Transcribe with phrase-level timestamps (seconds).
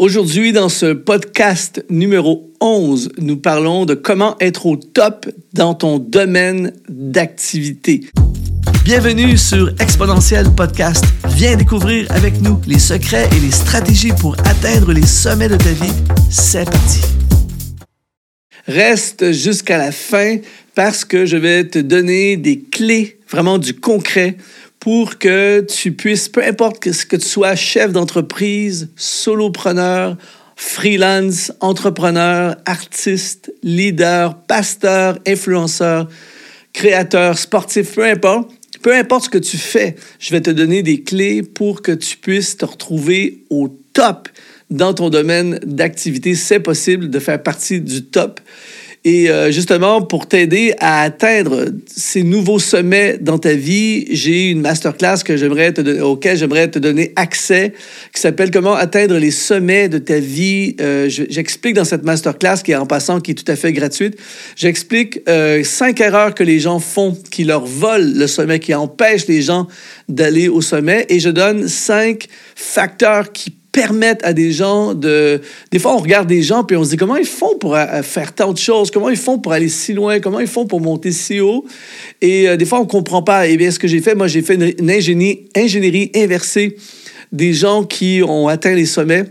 [0.00, 5.98] Aujourd'hui, dans ce podcast numéro 11, nous parlons de comment être au top dans ton
[5.98, 8.06] domaine d'activité.
[8.82, 11.04] Bienvenue sur Exponentiel Podcast.
[11.36, 15.72] Viens découvrir avec nous les secrets et les stratégies pour atteindre les sommets de ta
[15.72, 15.92] vie.
[16.30, 17.00] C'est parti.
[18.66, 20.38] Reste jusqu'à la fin
[20.74, 24.38] parce que je vais te donner des clés, vraiment du concret
[24.80, 30.16] pour que tu puisses, peu importe ce que tu sois, chef d'entreprise, solopreneur,
[30.56, 36.08] freelance, entrepreneur, artiste, leader, pasteur, influenceur,
[36.72, 38.50] créateur, sportif, peu importe,
[38.82, 42.16] peu importe ce que tu fais, je vais te donner des clés pour que tu
[42.16, 44.28] puisses te retrouver au top
[44.70, 46.34] dans ton domaine d'activité.
[46.34, 48.40] C'est possible de faire partie du top.
[49.04, 54.60] Et euh, justement, pour t'aider à atteindre ces nouveaux sommets dans ta vie, j'ai une
[54.60, 57.72] masterclass que j'aimerais te auquel j'aimerais te donner accès,
[58.12, 60.76] qui s'appelle Comment atteindre les sommets de ta vie.
[60.82, 64.18] Euh, j'explique dans cette masterclass, qui est en passant, qui est tout à fait gratuite,
[64.54, 69.28] j'explique euh, cinq erreurs que les gens font, qui leur volent le sommet, qui empêchent
[69.28, 69.66] les gens
[70.10, 75.40] d'aller au sommet, et je donne cinq facteurs qui permettent à des gens de...
[75.70, 78.02] Des fois, on regarde des gens, puis on se dit comment ils font pour euh,
[78.02, 80.80] faire tant de choses, comment ils font pour aller si loin, comment ils font pour
[80.80, 81.64] monter si haut?
[82.20, 83.48] Et euh, des fois, on ne comprend pas.
[83.48, 86.76] Et eh bien, ce que j'ai fait, moi, j'ai fait une, ingénierie inversée
[87.32, 89.24] des gens qui ont atteint les sommets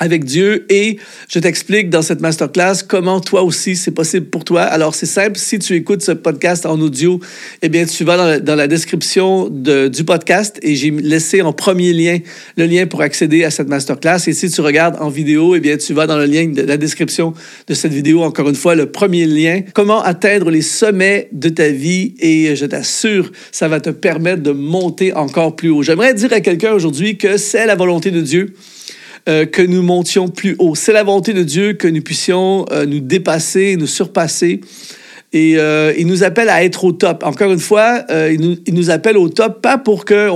[0.00, 0.96] avec Dieu et
[1.28, 4.62] je t'explique dans cette masterclass comment toi aussi c'est possible pour toi.
[4.62, 7.20] Alors c'est simple, si tu écoutes ce podcast en audio,
[7.62, 12.18] eh bien tu vas dans la, description du podcast et j'ai laissé en premier lien
[12.56, 14.26] le lien pour accéder à cette masterclass.
[14.26, 16.78] Et si tu regardes en vidéo, eh bien tu vas dans le lien de la
[16.78, 17.34] description
[17.66, 18.22] de cette vidéo.
[18.22, 22.14] Encore une fois le premier lien, comment atteindre les sommets de ta vie?
[22.20, 25.82] Et je t'assure, ça va te permettre de monter encore plus haut.
[25.82, 28.54] J'aimerais dire à quelqu'un aujourd'hui que c'est la volonté de Dieu
[29.30, 30.74] euh, que nous montions plus haut.
[30.74, 34.60] C'est la volonté de Dieu que nous puissions euh, nous dépasser, nous surpasser
[35.32, 37.22] et euh, il nous appelle à être au top.
[37.22, 38.34] Encore une fois, euh,
[38.66, 40.28] il, nous, appelle au top, pas pour qu'on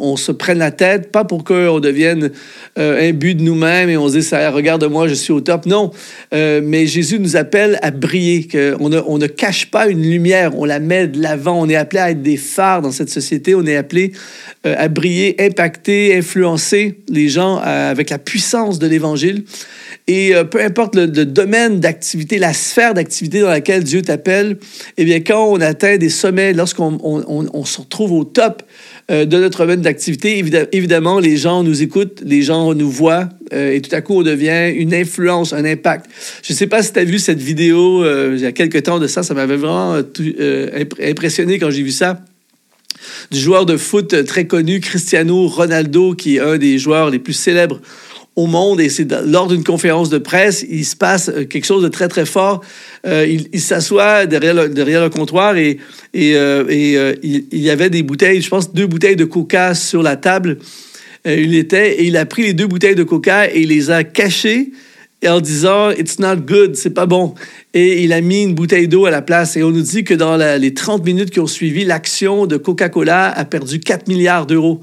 [0.00, 2.30] on se prenne la tête, pas pour qu'on devienne
[2.78, 5.66] euh, but de nous-mêmes et on se dise, regarde-moi, je suis au top.
[5.66, 5.90] Non,
[6.32, 10.58] euh, mais Jésus nous appelle à briller, qu'on ne, on ne cache pas une lumière,
[10.58, 11.60] on la met de l'avant.
[11.60, 14.12] On est appelé à être des phares dans cette société, on est appelé
[14.64, 19.44] euh, à briller, impacter, influencer les gens avec la puissance de l'Évangile.
[20.06, 24.58] Et euh, peu importe le, domaine d'activité, la sphère d'activité dans laquelle Dieu t'appelle,
[24.96, 28.62] eh bien, quand on atteint des sommets, lorsqu'on on, se retrouve au top
[29.10, 33.72] euh, de notre domaine d'activité, évidemment, les gens nous écoutent, les gens nous voient, euh,
[33.72, 36.06] et tout à coup, on devient une influence, un impact.
[36.42, 38.98] Je ne sais pas si tu as vu cette vidéo il y a quelques temps
[38.98, 40.00] de ça, ça m'avait vraiment
[41.02, 42.22] impressionné quand j'ai vu ça
[43.30, 47.32] du joueur de foot très connu, Cristiano Ronaldo, qui est un des joueurs les plus
[47.32, 47.80] célèbres
[48.38, 51.82] au monde et c'est lors d'une conférence de presse, il se passe euh, quelque chose
[51.82, 52.62] de très, très fort.
[53.04, 55.78] Euh, il, s'assoit derrière le, comptoir et,
[56.14, 60.58] euh, il, y avait des bouteilles, je pense deux bouteilles de coca sur la table.
[61.24, 64.04] il était et il a pris les deux bouteilles de coca et il les a
[64.04, 64.70] cachées
[65.26, 67.34] en disant It's not good, c'est pas bon.
[67.74, 69.56] Et il a mis une bouteille d'eau à la place.
[69.56, 73.32] Et on nous dit que dans les 30 minutes qui ont suivi, l'action de Coca-Cola
[73.36, 74.80] a perdu 4 milliards d'euros.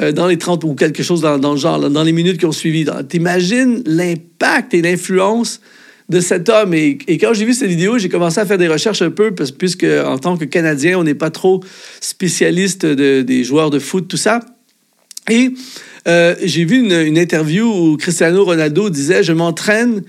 [0.00, 2.52] Euh, dans les 30 ou quelque chose dans, le genre, dans les minutes qui ont
[2.52, 2.86] suivi.
[3.10, 5.60] T'imagines l'impact et l'influence
[6.08, 6.72] de cet homme.
[6.72, 9.50] Et, quand j'ai vu cette vidéo, j'ai commencé à faire des recherches un peu, parce,
[9.50, 11.62] puisque en tant que Canadien, on n'est pas trop
[12.00, 14.40] spécialiste des joueurs de foot, tout ça.
[15.30, 15.50] Et
[16.08, 20.02] euh, j'ai vu une, interview où Cristiano Ronaldo disait, je m'entraîne.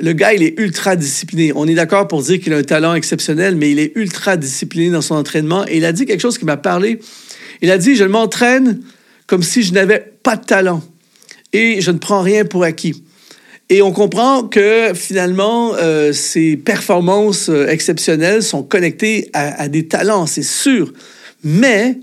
[0.00, 1.52] Le gars, il est ultra discipliné.
[1.54, 4.90] On est d'accord pour dire qu'il a un talent exceptionnel, mais il est ultra discipliné
[4.90, 5.66] dans son entraînement.
[5.66, 7.00] Et il a dit quelque chose qui m'a parlé.
[7.60, 8.80] Il a dit, je m'entraîne
[9.28, 10.82] comme si je n'avais pas de talent
[11.52, 13.04] et je ne prends rien pour acquis.
[13.70, 20.26] Et on comprend que finalement, euh, ces performances euh, exceptionnelles sont connectées à, des talents,
[20.26, 20.92] c'est sûr.
[21.44, 21.98] Mais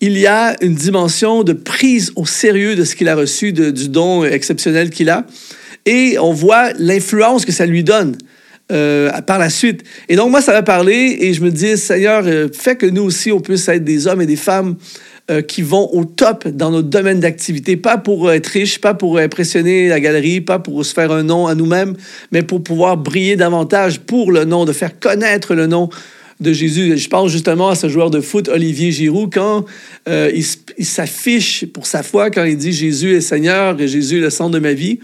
[0.00, 3.88] il y a une dimension de prise au sérieux de ce qu'il a reçu, du
[3.90, 5.26] don exceptionnel qu'il a.
[5.84, 8.16] Et on voit l'influence que ça lui donne.
[8.72, 9.82] Euh, par la suite.
[10.08, 12.24] Et donc, moi, ça m'a parlé et je me dis, Seigneur,
[12.54, 14.76] fais que nous aussi, on puisse être des hommes et des femmes
[15.30, 19.18] euh, qui vont au top dans notre domaine d'activité, pas pour être riche, pas pour
[19.18, 21.94] impressionner la galerie, pas pour se faire un nom à nous-mêmes,
[22.30, 25.88] mais pour pouvoir briller davantage pour le nom, de faire connaître le nom
[26.40, 26.98] de Jésus.
[26.98, 29.64] Je pense justement à ce joueur de foot, Olivier Giroud, quand
[30.08, 34.20] euh, il, s'affiche pour sa foi, quand il dit Jésus est Seigneur et Jésus est
[34.20, 34.98] le centre de ma vie,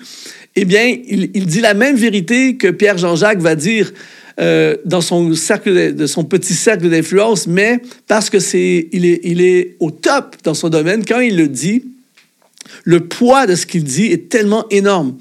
[0.57, 3.93] eh bien, il, dit la même vérité que Pierre Jean-Jacques va dire
[4.39, 9.21] euh, dans son cercle de, son petit cercle d'influence, mais parce que c'est il est,
[9.25, 11.85] il est au top dans son domaine quand il le dit.
[12.85, 15.17] Le poids de ce qu'il dit est tellement énorme.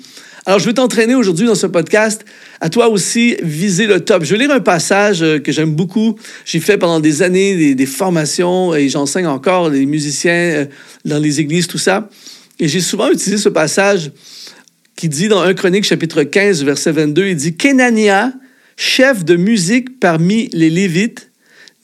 [0.45, 2.25] Alors, je veux t'entraîner aujourd'hui dans ce podcast
[2.61, 4.23] à toi aussi viser le top.
[4.23, 6.17] Je vais lire un passage euh, que j'aime beaucoup.
[6.45, 10.65] J'ai fait pendant des années des, formations et j'enseigne encore les musiciens euh,
[11.05, 12.09] dans les églises, tout ça.
[12.59, 14.11] Et j'ai souvent utilisé ce passage
[14.95, 18.33] qui dit dans 1 Chronique chapitre 15, verset 22, il dit Kenania,
[18.79, 21.31] chef de musique parmi les Lévites,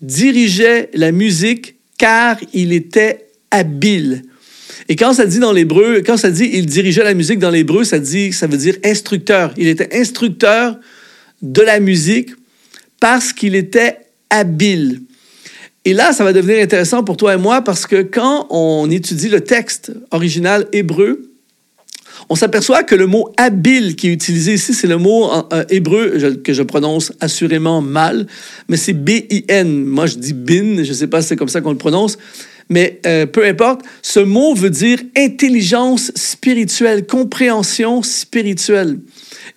[0.01, 4.23] dirigeait la musique car il était habile.
[4.87, 7.83] Et quand ça dit dans l'hébreu, quand ça dit il dirigeait la musique dans l'hébreu,
[7.83, 9.53] ça dit ça veut dire instructeur.
[9.57, 10.79] Il était instructeur
[11.41, 12.29] de la musique
[13.01, 13.97] parce qu'il était
[14.29, 15.01] habile.
[15.83, 19.27] Et là, ça va devenir intéressant pour toi et moi parce que quand on étudie
[19.27, 21.34] le texte original hébreu,
[22.29, 26.17] on s'aperçoit que le mot habile qui est utilisé ici, c'est le mot euh, hébreu
[26.43, 28.27] que je prononce assurément mal,
[28.67, 29.85] mais c'est B-I-N.
[29.85, 32.17] Moi, je dis bin, je ne sais pas si c'est comme ça qu'on le prononce
[32.69, 38.97] mais euh, peu importe, ce mot veut dire intelligence spirituelle, compréhension spirituelle.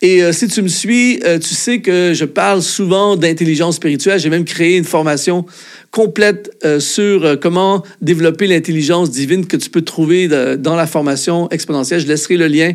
[0.03, 4.21] Et euh, si tu me suis, euh, tu sais que je parle souvent d'intelligence spirituelle.
[4.21, 5.47] J'ai même créé une formation
[5.91, 6.51] complète
[6.81, 12.01] sur comment développer l'intelligence divine que tu peux trouver dans la formation exponentielle.
[12.01, 12.75] Je laisserai le lien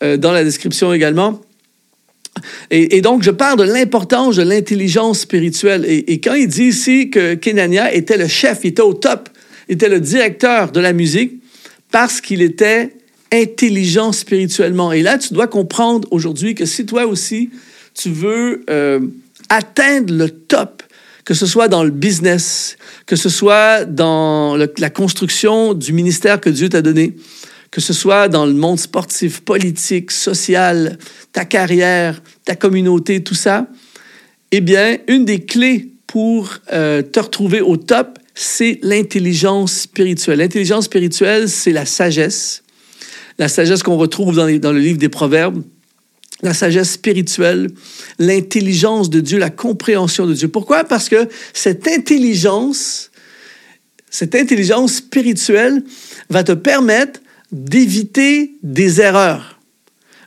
[0.00, 1.40] dans la description également.
[2.70, 5.84] Et, donc, je parle de l'importance de l'intelligence spirituelle.
[5.88, 9.28] Et, et, quand il dit ici que Kenania était le chef, il était au top
[9.68, 11.42] était le directeur de la musique
[11.90, 12.92] parce qu'il était
[13.32, 14.92] intelligent spirituellement.
[14.92, 17.50] Et là, tu dois comprendre aujourd'hui que si toi aussi,
[17.94, 19.00] tu veux euh,
[19.48, 20.82] atteindre le top,
[21.24, 22.76] que ce soit dans le business,
[23.06, 27.14] que ce soit dans la construction du ministère que Dieu t'a donné,
[27.70, 30.98] que ce soit dans le monde sportif, politique, social,
[31.32, 33.66] ta carrière, ta communauté, tout ça,
[34.50, 40.38] eh bien, une des clés pour euh, te retrouver au top, c'est l'intelligence spirituelle.
[40.40, 42.61] L'intelligence spirituelle, c'est la sagesse.
[43.38, 45.62] La sagesse qu'on retrouve dans, le livre des Proverbes.
[46.42, 47.70] La sagesse spirituelle,
[48.18, 50.48] l'intelligence de Dieu, la compréhension de Dieu.
[50.48, 50.82] Pourquoi?
[50.82, 53.10] Parce que cette intelligence,
[54.10, 55.84] cette intelligence spirituelle
[56.30, 57.20] va te permettre
[57.52, 59.60] d'éviter des erreurs,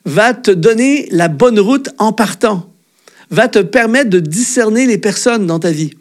[0.05, 2.71] va te donner la bonne route en partant,
[3.29, 5.91] va te permettre de discerner les personnes dans ta vie.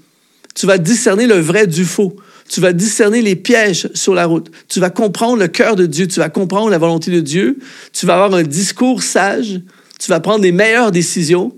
[0.55, 2.15] Tu vas discerner le vrai du faux.
[2.49, 4.51] Tu vas discerner les pièges sur la route.
[4.69, 6.07] Tu vas comprendre le cœur de Dieu.
[6.07, 7.59] Tu vas comprendre la volonté de Dieu.
[7.93, 9.61] Tu vas avoir un discours sage.
[9.99, 11.53] Tu vas prendre les meilleures décisions.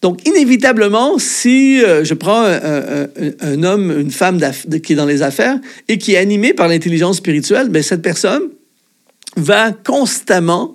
[0.00, 4.38] Donc, inévitablement, si euh, je prends un, homme, une femme
[4.82, 5.58] qui est dans les affaires
[5.88, 8.42] et qui est animé par l'intelligence spirituelle, bien, cette personne
[9.36, 10.73] va constamment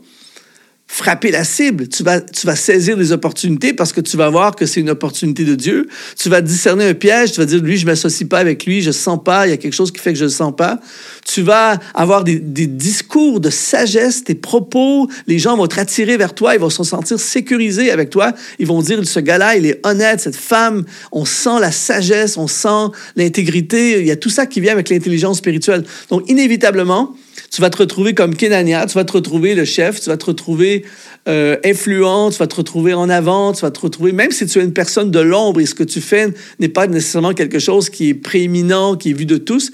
[0.92, 1.88] frapper la cible.
[1.88, 4.90] Tu vas, tu vas saisir des opportunités parce que tu vas voir que c'est une
[4.90, 5.88] opportunité de Dieu.
[6.18, 7.32] Tu vas discerner un piège.
[7.32, 9.52] Tu vas dire, lui, je ne m'associe pas avec lui, je ne sens pas, il
[9.52, 10.80] y a quelque chose qui fait que je ne sens pas.
[11.24, 15.08] Tu vas avoir des, discours de sagesse, tes propos.
[15.28, 18.34] Les gens vont être attirés vers toi, ils vont se sentir sécurisés avec toi.
[18.58, 22.48] Ils vont dire, ce gars-là, il est honnête, cette femme, on sent la sagesse, on
[22.48, 24.00] sent l'intégrité.
[24.00, 25.86] Il y a tout ça qui vient avec l'intelligence spirituelle.
[26.10, 27.16] Donc, inévitablement,
[27.52, 30.26] tu vas te retrouver comme Kenania, tu vas te retrouver le chef, tu vas te
[30.26, 30.86] retrouver
[31.28, 34.60] euh, influent, tu vas te retrouver en avant, tu vas te retrouver, même si tu
[34.60, 37.90] es une personne de l'ombre et ce que tu fais n'est pas nécessairement quelque chose
[37.90, 39.72] qui est prééminent, qui est vu de tous,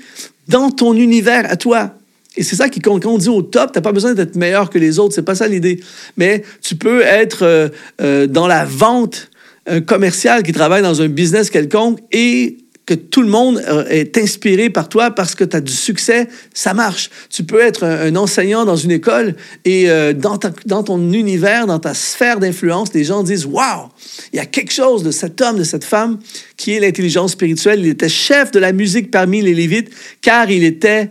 [0.48, 1.96] dans ton univers à toi.
[2.38, 2.82] Et c'est ça qui.
[2.82, 5.24] Quand on dit au top, tu n'as pas besoin d'être meilleur que les autres, c'est
[5.24, 5.80] pas ça l'idée.
[6.18, 7.70] Mais tu peux être euh,
[8.02, 9.30] euh, dans la vente,
[9.68, 14.18] un commercial qui travaille dans un business quelconque et que tout le monde euh, est
[14.18, 17.10] inspiré par toi parce que tu as du succès, ça marche.
[17.30, 21.80] Tu peux être un, enseignant dans une école et euh, dans, dans, ton univers, dans
[21.80, 23.90] ta sphère d'influence, les gens disent Waouh,
[24.34, 26.20] il y a quelque chose de cet homme, de cette femme
[26.58, 27.80] qui est l'intelligence spirituelle.
[27.80, 29.90] Il était chef de la musique parmi les Lévites
[30.22, 31.10] car il était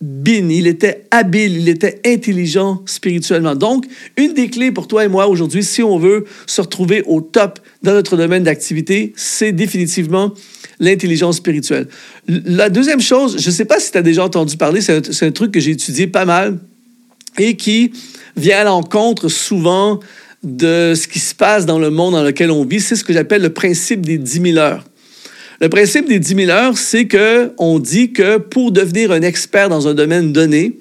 [0.00, 3.54] bin, il était habile, il était intelligent spirituellement.
[3.54, 7.20] Donc, une des clés pour toi et moi aujourd'hui, si on veut se retrouver au
[7.20, 10.32] top dans notre domaine d'activité, c'est définitivement
[10.78, 11.86] l'intelligence spirituelle.
[12.26, 15.30] La deuxième chose, je ne sais pas si tu as déjà entendu parler, c'est un,
[15.32, 16.58] truc que j'ai étudié pas mal
[17.38, 17.92] et qui
[18.36, 20.00] vient à l'encontre souvent
[20.42, 22.80] de ce qui se passe dans le monde dans lequel on vit.
[22.80, 24.84] C'est ce que j'appelle le principe des 10 000 heures.
[25.62, 29.88] Le principe des 10 000 heures, c'est qu'on dit que pour devenir un expert dans
[29.88, 30.78] un domaine donné,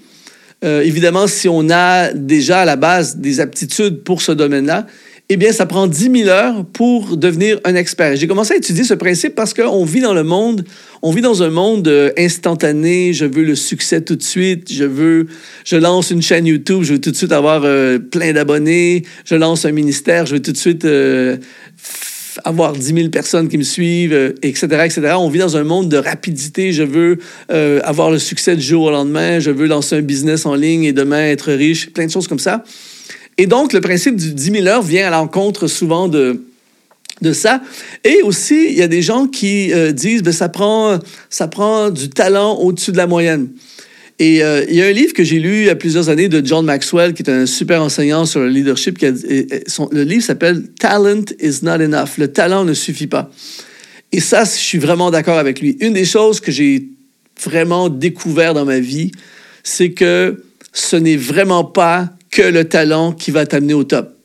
[0.63, 4.87] euh, évidemment, si on a déjà à la base des aptitudes pour ce domaine-là,
[5.27, 8.15] eh bien, ça prend 10 000 heures pour devenir un expert.
[8.15, 10.63] J'ai commencé à étudier ce principe parce qu'on vit dans le monde,
[11.01, 13.11] on vit dans un monde euh, instantané.
[13.11, 14.71] Je veux le succès tout de suite.
[14.71, 15.27] Je veux,
[15.65, 19.03] je lance une chaîne YouTube, je veux tout de suite avoir euh, plein d'abonnés.
[19.25, 20.85] Je lance un ministère, je veux tout de suite
[22.43, 25.01] avoir 10 000 personnes qui me suivent, etc., etc.
[25.17, 26.71] On vit dans un monde de rapidité.
[26.73, 27.19] Je veux
[27.49, 29.39] avoir le succès du jour au lendemain.
[29.39, 31.91] Je veux lancer un business en ligne et demain être riche.
[31.91, 32.63] Plein de choses comme ça.
[33.37, 36.43] Et donc, le principe du 10 000 heures vient à l'encontre souvent de,
[37.21, 37.61] de ça.
[38.03, 42.09] Et aussi, il y a des gens qui disent, ben, ça, prend, ça prend du
[42.09, 43.49] talent au-dessus de la moyenne.
[44.19, 46.27] Et euh, il y a un livre que j'ai lu il y a plusieurs années
[46.27, 48.97] de John Maxwell, qui est un super enseignant sur le leadership.
[48.97, 52.17] Qui le livre s'appelle Talent is not enough.
[52.17, 53.31] Le talent ne suffit pas.
[54.11, 55.77] Et ça, je suis vraiment d'accord avec lui.
[55.79, 56.89] Une des choses que j'ai
[57.41, 59.11] vraiment découvert dans ma vie,
[59.63, 64.18] c'est que ce n'est vraiment pas que le talent qui va t'amener au top.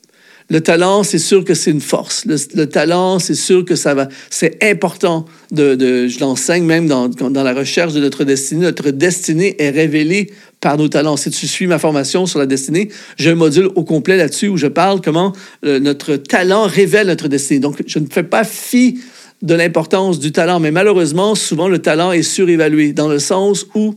[0.50, 2.26] Le talent, c'est sûr que c'est une force.
[2.26, 4.08] Le, talent, c'est sûr que ça va.
[4.28, 6.06] C'est important de.
[6.06, 8.62] je l'enseigne même dans, dans la recherche de notre destinée.
[8.62, 11.16] Notre destinée est révélée par nos talents.
[11.16, 14.56] Si tu suis ma formation sur la destinée, j'ai un module au complet là-dessus où
[14.58, 15.32] je parle comment
[15.64, 17.60] euh, notre talent révèle notre destinée.
[17.60, 18.98] Donc, je ne fais pas fi
[19.40, 23.94] de l'importance du talent, mais malheureusement, souvent, le talent est surévalué dans le sens où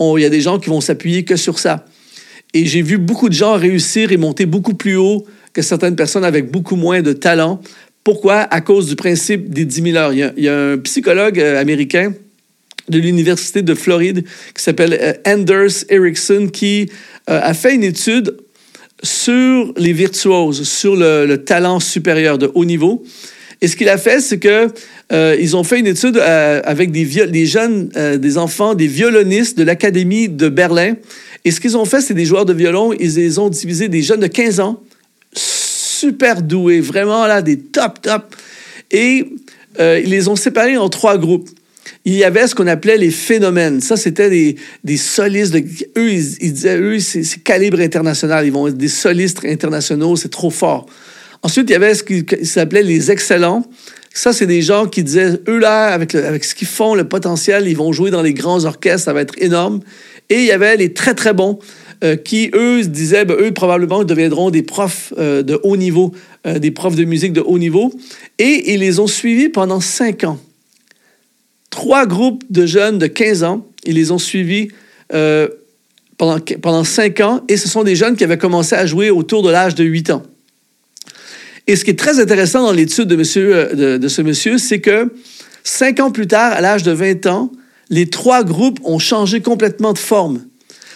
[0.00, 1.86] il y a des gens qui vont s'appuyer que sur ça.
[2.52, 5.24] Et j'ai vu beaucoup de gens réussir et monter beaucoup plus haut
[5.54, 7.60] que certaines personnes avec beaucoup moins de talent.
[8.02, 8.40] Pourquoi?
[8.40, 10.12] À cause du principe des 10 000 heures.
[10.12, 12.12] Il y a, un psychologue euh, américain
[12.90, 16.90] de l'Université de Floride qui s'appelle euh, Anders Ericsson qui
[17.30, 18.36] euh, a fait une étude
[19.02, 23.04] sur les virtuoses, sur le, talent supérieur de haut niveau.
[23.62, 24.68] Et ce qu'il a fait, c'est que
[25.38, 30.48] ils ont fait une étude avec des, jeunes, des enfants, des violonistes de l'Académie de
[30.48, 30.94] Berlin.
[31.44, 32.92] Et ce qu'ils ont fait, c'est des joueurs de violon.
[32.92, 34.82] Ils les ont divisés des jeunes de 15 ans
[36.04, 38.36] super doués, vraiment là, des top, top.
[38.90, 39.26] Et
[39.80, 41.48] euh, ils les ont séparés en trois groupes.
[42.04, 43.80] Il y avait ce qu'on appelait les phénomènes.
[43.80, 45.54] Ça, c'était des, des solistes.
[45.54, 48.44] eux, ils, disaient, eux, c'est calibre international.
[48.44, 50.84] Ils vont être des solistes internationaux, c'est trop fort.
[51.42, 53.64] Ensuite, il y avait ce qui s'appelait les excellents.
[54.12, 57.66] Ça, c'est des gens qui disaient, eux, là, avec, avec ce qu'ils font, le potentiel,
[57.66, 59.80] ils vont jouer dans les grands orchestres, ça va être énorme.
[60.28, 61.58] Et il y avait les très, très bons.
[62.02, 66.12] Euh, qui, eux, disaient, ben, eux, probablement, deviendront des profs euh, de haut niveau,
[66.46, 67.92] euh, des profs de musique de haut niveau.
[68.38, 70.38] Et ils les ont suivis pendant cinq ans.
[71.70, 74.68] Trois groupes de jeunes de 15 ans, ils les ont suivis
[76.18, 77.42] pendant, pendant cinq ans.
[77.48, 80.10] Et ce sont des jeunes qui avaient commencé à jouer autour de l'âge de 8
[80.10, 80.22] ans.
[81.66, 84.80] Et ce qui est très intéressant dans l'étude de, monsieur, de, de ce monsieur, c'est
[84.80, 85.12] que
[85.64, 87.50] cinq ans plus tard, à l'âge de 20 ans,
[87.90, 90.44] les trois groupes ont changé complètement de forme.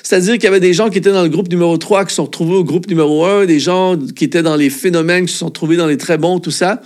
[0.09, 2.25] C'est-à-dire qu'il y avait des gens qui étaient dans le groupe numéro 3 qui sont
[2.25, 5.50] retrouvés au groupe numéro 1, des gens qui étaient dans les phénomènes qui se sont
[5.50, 6.81] trouvés dans les très bons, tout ça.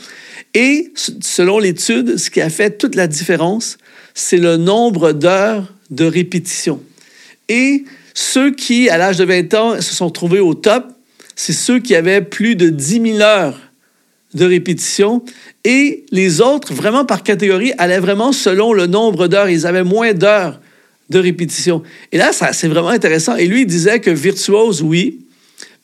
[0.54, 3.78] Et selon l'étude, ce qui a fait toute la différence,
[4.12, 6.80] c'est le nombre d'heures de répétition.
[7.48, 10.86] Et ceux qui, à l'âge de 20 ans, se sont trouvés au top,
[11.36, 13.60] c'est ceux qui avaient plus de 10 000 heures
[14.34, 15.22] de répétition.
[15.62, 19.48] Et les autres, vraiment par catégorie, allaient vraiment selon le nombre d'heures.
[19.48, 20.58] Ils avaient moins d'heures
[21.12, 21.82] de répétition.
[22.10, 23.36] Et là, c'est vraiment intéressant.
[23.36, 25.20] Et lui, il disait que virtuose, oui,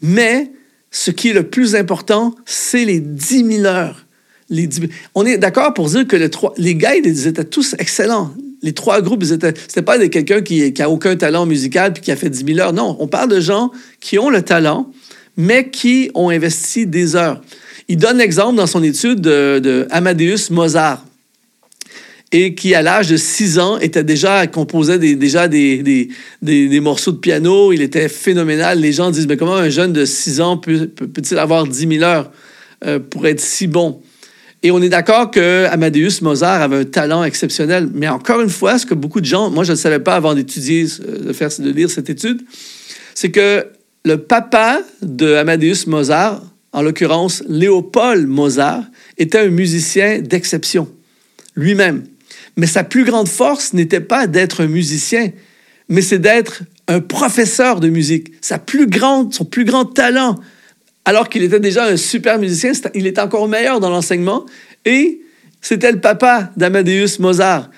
[0.03, 0.51] mais
[0.91, 4.05] ce qui est le plus important, c'est les 10 000 heures.
[4.51, 4.69] Les
[5.15, 6.17] On est d'accord pour dire que
[6.57, 8.33] les, gars, ils étaient tous excellents.
[8.63, 9.53] Les trois groupes, ils étaient.
[9.69, 12.59] C'était pas quelqu'un qui, qui a aucun talent musical puis qui a fait 10 000
[12.59, 12.73] heures.
[12.73, 13.71] Non, on parle de gens
[14.01, 14.91] qui ont le talent,
[15.37, 17.43] mais qui ont investi des heures.
[17.89, 21.05] Il donne l'exemple dans son étude de, de Amadeus Mozart
[22.31, 26.81] et qui, à l'âge de 6 ans, était déjà composait des, déjà des, des, des,
[26.81, 27.73] morceaux de piano.
[27.73, 28.81] Il était phénoménal.
[28.81, 32.05] Les gens disent, mais comment un jeune de 6 ans peut, peut-il avoir 10 000
[32.05, 32.31] heures
[32.85, 34.03] euh, pour être si bon?
[34.63, 37.89] Et on est d'accord que Amadeus Mozart avait un talent exceptionnel.
[37.95, 40.35] Mais encore une fois, ce que beaucoup de gens, moi je ne savais pas avant
[40.35, 42.43] d'étudier, euh, de, faire, de lire cette étude,
[43.15, 43.67] c'est que
[44.05, 46.43] le papa de Amadeus Mozart,
[46.73, 48.85] en l'occurrence Léopold Mozart,
[49.17, 50.89] était un musicien d'exception
[51.59, 52.05] lui-même.
[52.59, 55.31] Mais sa plus grande force n'était pas d'être un musicien,
[55.89, 58.33] mais c'est d'être un professeur de musique.
[58.41, 58.89] Sa plus
[59.31, 60.35] son plus grand talent,
[61.05, 64.45] alors qu'il était déjà un super musicien, il était encore meilleur dans l'enseignement.
[64.85, 65.21] Et
[65.61, 67.71] c'était le papa d'Amadeus Mozart.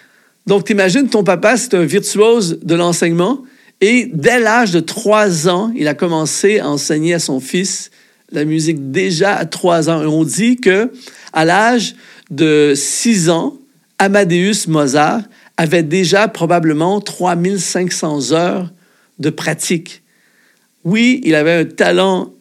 [0.47, 3.45] Donc, t'imagines, ton papa, c'est un virtuose de l'enseignement.
[3.83, 7.91] Et dès l'âge de trois ans, il a commencé à enseigner à son fils
[8.33, 10.01] la musique déjà à trois ans.
[10.07, 10.91] On dit que
[11.35, 11.95] à l'âge
[12.31, 13.60] de six ans,
[14.01, 15.21] Amadeus Mozart
[15.59, 18.73] avait déjà probablement 3500 heures
[19.19, 20.03] de pratique.
[20.85, 22.33] Oui, il avait un talent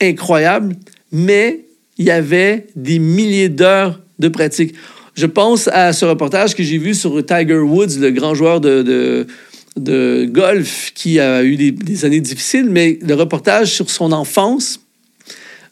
[0.00, 0.74] incroyable,
[1.12, 1.60] mais
[1.98, 4.74] il y avait des milliers d'heures de pratique.
[5.14, 9.26] Je pense à ce reportage que j'ai vu sur Tiger Woods, le grand joueur de,
[9.76, 14.80] de, golf qui a eu des, des, années difficiles, mais le reportage sur son enfance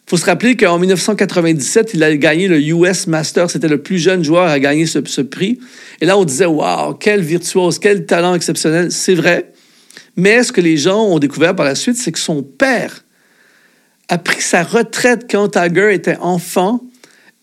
[0.07, 3.51] faut se rappeler qu'en 1997, il a gagné le US Master.
[3.51, 5.59] C'était le plus jeune joueur à gagner ce, prix.
[5.99, 8.89] Et là, on disait, waouh, quel virtuose, quel talent exceptionnel.
[8.89, 9.51] C'est vrai.
[10.15, 13.03] Mais ce que les gens ont découvert par la suite, c'est que son père
[14.07, 16.79] a pris sa retraite quand Tiger était enfant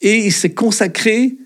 [0.01, 1.37] et il s'est consacré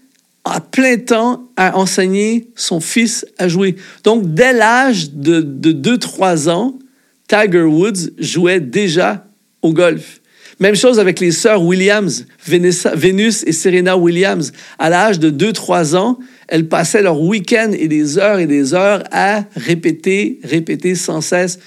[0.44, 3.74] à plein temps à enseigner son fils à jouer.
[4.04, 6.78] Donc, dès l'âge de 2-3 ans,
[7.26, 9.26] Tiger Woods jouait déjà
[9.62, 10.20] au golf.
[10.60, 14.52] Même chose avec les sœurs Williams, Venus et Serena Williams.
[14.78, 19.04] À l'âge de 2-3 ans, elles passaient leur week-end et des heures et des heures
[19.12, 21.60] à répéter, répéter sans cesse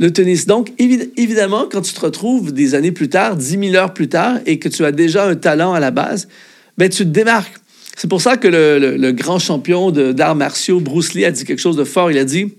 [0.00, 0.46] le tennis.
[0.46, 4.38] Donc, évidemment, quand tu te retrouves des années plus tard, 10 000 heures plus tard,
[4.46, 6.26] et que tu as déjà un talent à la base,
[6.76, 7.54] ben, tu te démarques.
[7.96, 11.76] C'est pour ça que le, grand champion d'arts martiaux, Bruce Lee, a dit quelque chose
[11.76, 12.10] de fort.
[12.10, 12.52] Il a dit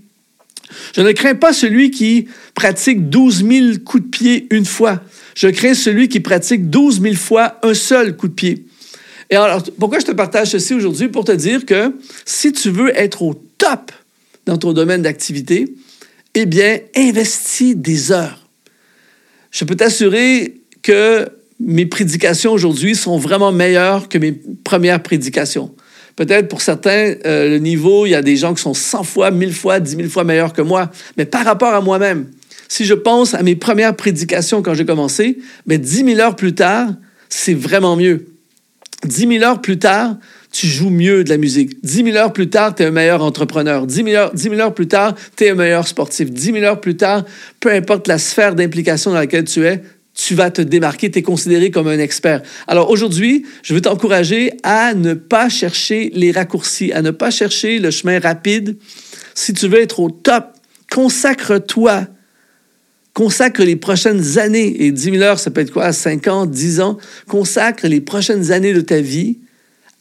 [0.96, 5.01] Je ne crains pas celui qui pratique 12 000 coups de pied une fois.
[5.36, 8.65] Je crains celui qui pratique 12 000 fois un seul coup de pied.
[9.30, 11.10] Et alors, pourquoi je te partage ceci aujourd'hui?
[11.10, 11.94] Pour te dire que
[12.25, 13.92] si tu veux être au top
[14.46, 15.75] dans ton domaine d'activité,
[16.36, 18.48] eh bien, investis des heures.
[19.51, 21.27] Je peux t'assurer que
[21.60, 25.74] mes prédications aujourd'hui sont vraiment meilleures que mes premières prédications.
[26.15, 29.32] Peut-être pour certains, euh, le niveau, il y a des gens qui sont 100 fois,
[29.32, 30.92] 1000 fois, 10 000 fois meilleurs que moi.
[31.18, 32.30] Mais par rapport à moi-même,
[32.67, 36.55] si je pense à mes premières prédications quand j'ai commencé, mais 10 000 heures plus
[36.55, 36.89] tard,
[37.29, 38.27] c'est vraiment mieux.
[39.03, 40.17] 10 000 heures plus tard,
[40.51, 41.84] tu joues mieux de la musique.
[41.84, 43.86] 10 000 heures plus tard, tu es un meilleur entrepreneur.
[43.86, 46.31] 10 000 heures, 10 000 heures plus tard, tu es un meilleur sportif.
[46.31, 47.25] 10 000 heures plus tard,
[47.60, 49.81] peu importe la sphère d'implication dans laquelle tu es,
[50.13, 52.41] tu vas te démarquer, tu es considéré comme un expert.
[52.67, 57.79] Alors aujourd'hui, je veux t'encourager à ne pas chercher les raccourcis, à ne pas chercher
[57.79, 58.77] le chemin rapide.
[59.34, 60.45] Si tu veux être au top,
[60.89, 62.07] consacre-toi
[63.15, 66.81] Consacre les prochaines années, et 10 000 heures, ça peut être quoi, 5 ans, 10
[66.81, 66.98] ans,
[67.29, 69.38] consacre les prochaines années de ta vie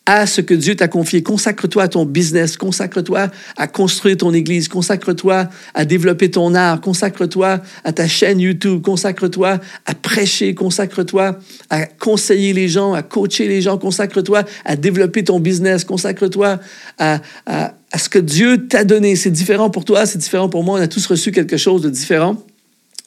[0.04, 1.22] à ce que Dieu t'a confié.
[1.22, 7.60] Consacre-toi à ton business, consacre-toi à construire ton église, consacre-toi à développer ton art, consacre-toi
[7.84, 11.38] à ta chaîne YouTube, consacre-toi à prêcher, consacre-toi
[11.70, 16.58] à conseiller les gens, à coacher les gens, consacre-toi à développer ton business, consacre-toi
[16.98, 19.14] à, à, à ce que Dieu t'a donné.
[19.14, 21.90] C'est différent pour toi, c'est différent pour moi, on a tous reçu quelque chose de
[21.90, 22.44] différent.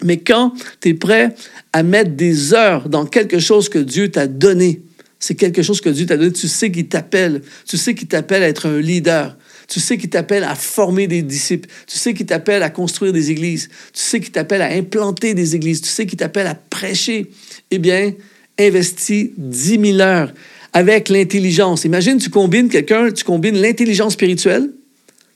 [0.03, 1.33] Mais quand tu es prêt
[1.73, 4.81] à mettre des heures dans quelque chose que Dieu t'a donné,
[5.19, 8.43] c'est quelque chose que Dieu t'a donné, tu sais qu'il t'appelle, tu sais qu'il t'appelle
[8.43, 9.35] à être un leader,
[9.67, 13.31] tu sais qu'il t'appelle à former des disciples, tu sais qu'il t'appelle à construire des
[13.31, 17.31] églises, tu sais qu'il t'appelle à implanter des églises, tu sais qu'il t'appelle à prêcher,
[17.71, 18.13] eh bien,
[18.59, 20.31] investis 10 000 heures
[20.73, 21.85] avec l'intelligence.
[21.85, 24.69] Imagine, tu combines quelqu'un, tu combines l'intelligence spirituelle,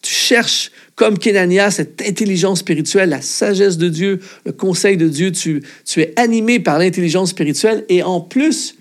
[0.02, 5.32] tu cherches comme Kenania, cette intelligence spirituelle, la sagesse de Dieu, le conseil de Dieu,
[5.32, 8.76] tu, tu es animé par l'intelligence spirituelle et en plus,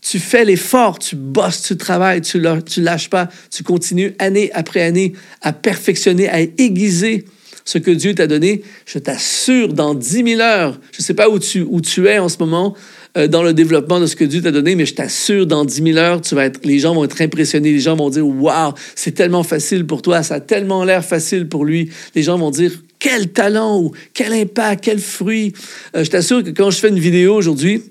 [0.00, 4.82] tu fais l'effort, tu bosses, tu travailles, tu ne lâches pas, tu continues année après
[4.82, 7.24] année à perfectionner, à aiguiser
[7.64, 8.62] ce que Dieu t'a donné.
[8.84, 12.18] Je t'assure, dans 10 000 heures, je ne sais pas où tu, où tu es
[12.18, 12.74] en ce moment,
[13.16, 15.82] euh, dans le développement de ce que Dieu t'a donné, mais je t'assure, dans 10
[15.82, 18.72] 000 heures, tu vas être, les gens vont être impressionnés, les gens vont dire Waouh,
[18.94, 21.90] c'est tellement facile pour toi, ça a tellement l'air facile pour lui.
[22.14, 25.52] Les gens vont dire Quel talent quel impact, quel fruit.
[25.96, 27.82] Euh, je t'assure que quand je fais une vidéo aujourd'hui,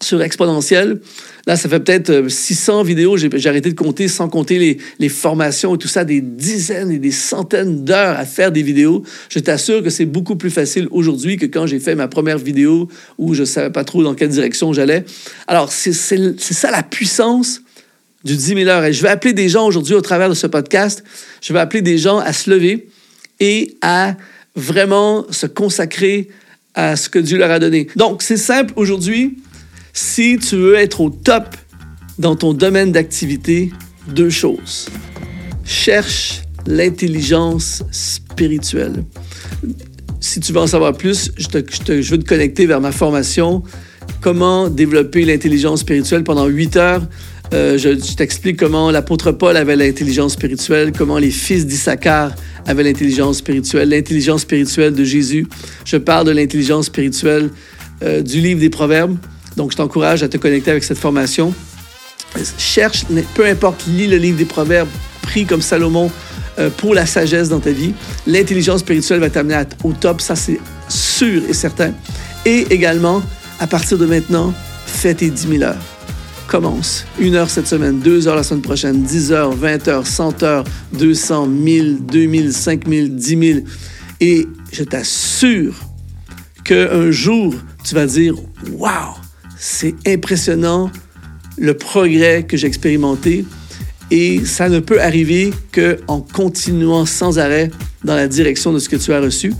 [0.00, 1.00] sur Exponentiel.
[1.46, 3.16] Là, ça fait peut-être 600 euh, vidéos.
[3.16, 6.98] J'ai arrêté de compter sans compter les, les, formations et tout ça, des dizaines et
[6.98, 9.04] des centaines d'heures à faire des vidéos.
[9.28, 12.88] Je t'assure que c'est beaucoup plus facile aujourd'hui que quand j'ai fait ma première vidéo
[13.18, 15.04] où je ne savais pas trop dans quelle direction j'allais.
[15.46, 17.62] Alors, c'est ça la puissance
[18.24, 18.84] du 10 000 heures.
[18.84, 21.04] Et je vais appeler des gens aujourd'hui au travers de ce podcast.
[21.40, 22.88] Je vais appeler des gens à se lever
[23.40, 24.16] et à
[24.56, 26.28] vraiment se consacrer
[26.74, 27.86] à ce que Dieu leur a donné.
[27.96, 29.36] Donc, c'est simple aujourd'hui
[29.96, 31.56] si tu veux être au top
[32.18, 33.72] dans ton domaine d'activité,
[34.08, 34.90] deux choses.
[35.64, 39.04] Cherche l'intelligence spirituelle.
[40.20, 43.62] Si tu veux en savoir plus, je, je, veux te connecter vers ma formation
[44.20, 47.02] Comment développer l'intelligence spirituelle pendant huit heures.
[47.54, 52.32] Euh, je, je t'explique comment l'apôtre Paul avait l'intelligence spirituelle, comment les fils d'Issachar
[52.66, 55.46] avaient l'intelligence spirituelle, l'intelligence spirituelle de Jésus.
[55.84, 57.50] Je parle de l'intelligence spirituelle
[58.02, 59.16] euh, du livre des Proverbes.
[59.56, 61.54] Donc, je t'encourage à te connecter avec cette formation.
[62.58, 64.88] Cherche, peu importe, lis le livre des Proverbes,
[65.22, 66.10] prie comme Salomon
[66.58, 67.94] euh, pour la sagesse dans ta vie.
[68.26, 71.92] L'intelligence spirituelle va t'amener au top, ça c'est sûr et certain.
[72.44, 73.22] Et également,
[73.58, 74.52] à partir de maintenant,
[74.86, 75.76] fais tes 10 000 heures.
[76.46, 77.04] Commence.
[77.18, 80.64] Une heure cette semaine, deux heures la semaine prochaine, 10 heures, 20 heures, 100 heures,
[80.92, 83.60] 200, 1000, 2000, 5000, 10 000.
[84.20, 85.74] Et je t'assure
[86.64, 88.34] qu'un jour, tu vas dire
[88.72, 89.14] Waouh,
[89.58, 90.90] c'est impressionnant
[91.58, 93.44] le progrès que j'ai expérimenté
[94.10, 97.70] et ça ne peut arriver qu'en continuant sans arrêt
[98.04, 99.52] dans la direction de ce que tu as reçu.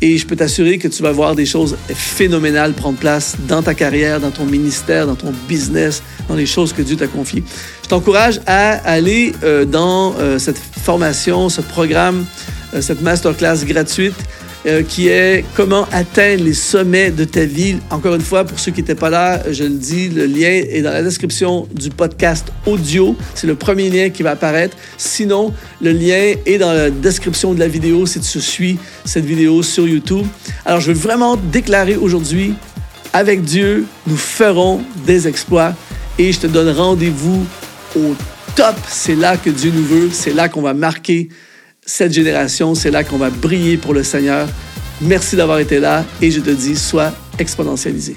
[0.00, 3.74] Et je peux t'assurer que tu vas voir des choses phénoménales prendre place dans ta
[3.74, 7.42] carrière, dans ton ministère, dans ton business, dans les choses que Dieu t'a confiées.
[7.82, 12.26] Je t'encourage à aller euh, dans euh, cette formation, ce programme,
[12.74, 14.14] euh, cette masterclass gratuite
[14.66, 17.76] euh, qui est comment atteindre les sommets de ta vie.
[17.90, 20.82] Encore une fois, pour ceux qui n'étaient pas là, je le dis, le lien est
[20.82, 23.16] dans la description du podcast audio.
[23.34, 24.76] C'est le premier lien qui va apparaître.
[24.96, 29.62] Sinon, le lien est dans la description de la vidéo si tu suis cette vidéo
[29.62, 30.26] sur YouTube.
[30.64, 32.54] Alors, je veux vraiment déclarer aujourd'hui,
[33.12, 35.74] avec Dieu, nous ferons des exploits
[36.18, 37.46] et je te donne rendez-vous
[37.96, 38.14] au
[38.54, 38.74] top.
[38.88, 40.10] C'est là que Dieu nous veut.
[40.12, 41.28] C'est là qu'on va marquer
[41.88, 42.74] cette génération.
[42.74, 44.46] C'est là qu'on va briller pour le Seigneur.
[45.00, 48.16] Merci d'avoir été là et je te dis, sois exponentialisé.